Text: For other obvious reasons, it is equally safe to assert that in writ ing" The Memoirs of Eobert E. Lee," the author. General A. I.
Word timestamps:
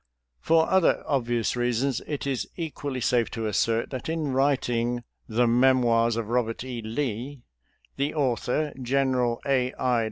For 0.39 0.67
other 0.67 1.03
obvious 1.05 1.55
reasons, 1.55 2.01
it 2.07 2.25
is 2.25 2.49
equally 2.57 3.01
safe 3.01 3.29
to 3.29 3.45
assert 3.45 3.91
that 3.91 4.09
in 4.09 4.33
writ 4.33 4.67
ing" 4.67 5.03
The 5.37 5.45
Memoirs 5.45 6.15
of 6.15 6.25
Eobert 6.25 6.63
E. 6.63 6.81
Lee," 6.81 7.43
the 7.97 8.15
author. 8.15 8.73
General 8.83 9.39
A. 9.45 9.73
I. 9.73 9.99